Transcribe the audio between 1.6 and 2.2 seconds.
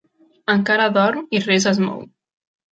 es mou.